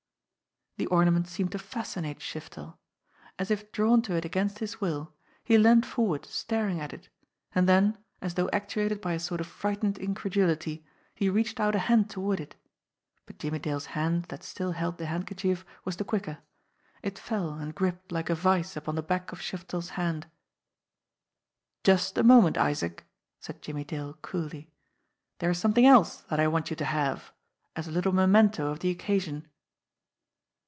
The 0.77 0.87
ornament 0.87 1.27
seemed 1.27 1.51
to 1.51 1.59
fascinate 1.59 2.17
Shiftel. 2.21 2.75
As 3.37 3.51
if 3.51 3.71
drawn 3.71 4.01
to 4.01 4.15
it 4.15 4.25
against 4.25 4.57
his 4.57 4.81
will, 4.81 5.13
he 5.43 5.55
leaned 5.59 5.85
forward 5.85 6.25
staring 6.25 6.79
at 6.81 6.91
it; 6.91 7.07
and 7.53 7.69
then, 7.69 7.99
as 8.19 8.33
though 8.33 8.49
actuated 8.49 8.99
by 8.99 9.13
a 9.13 9.19
sort 9.19 9.39
of 9.41 9.45
frightened 9.45 9.99
incredulity, 9.99 10.83
he 11.13 11.29
reached 11.29 11.59
out 11.59 11.75
a 11.75 11.79
hand 11.85 12.09
toward 12.09 12.39
it 12.39 12.55
but 13.27 13.37
Jimmie 13.37 13.59
Dale's 13.59 13.85
hand 13.87 14.23
that 14.29 14.41
still 14.43 14.71
held 14.71 14.97
the 14.97 15.05
handkerchief 15.05 15.63
was 15.85 15.97
the 15.97 16.03
quicker. 16.03 16.39
It 17.03 17.19
fell 17.19 17.51
and 17.53 17.75
gripped 17.75 18.11
like 18.11 18.31
a 18.31 18.35
vise 18.35 18.75
upon 18.75 18.95
the 18.95 19.03
back 19.03 19.31
of 19.31 19.37
Shiftel's 19.39 19.89
hand. 19.91 20.25
"Just 21.83 22.17
a 22.17 22.23
moment, 22.23 22.57
Isaac," 22.57 23.05
said 23.39 23.61
Jimmie 23.61 23.83
Dale 23.83 24.15
coolly. 24.23 24.71
"There 25.37 25.51
is 25.51 25.59
something 25.59 25.85
else 25.85 26.21
that 26.21 26.39
I 26.39 26.47
want 26.47 26.71
you 26.71 26.75
to 26.77 26.85
have 26.85 27.31
as 27.75 27.87
a 27.87 27.91
little 27.91 28.13
me 28.13 28.23
mento 28.23 28.71
of 28.71 28.79
the 28.79 28.89
occasion." 28.89 29.47